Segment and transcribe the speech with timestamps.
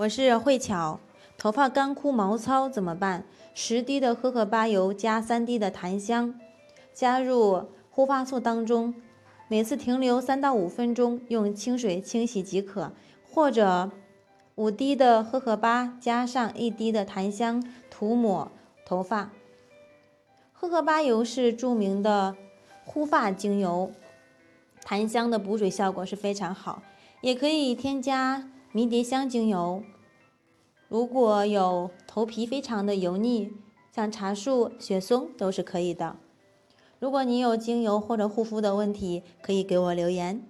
[0.00, 0.98] 我是慧巧，
[1.36, 3.22] 头发干枯毛糙怎么办？
[3.52, 6.40] 十滴的荷荷巴油加三滴的檀香，
[6.94, 8.94] 加入护发素当中，
[9.46, 12.92] 每次停留三到五分钟，用清水清洗即可。
[13.30, 13.90] 或者
[14.54, 18.50] 五滴的荷荷巴加上一滴的檀香涂抹
[18.86, 19.30] 头发。
[20.54, 22.34] 荷荷巴油是著名的
[22.86, 23.92] 护发精油，
[24.82, 26.82] 檀香的补水效果是非常好，
[27.20, 28.48] 也可以添加。
[28.72, 29.82] 迷迭香精油，
[30.88, 33.50] 如果有头皮非常的油腻，
[33.92, 36.16] 像茶树、雪松都是可以的。
[37.00, 40.46] 如果你有精油或者护肤的问题，可以给我留言。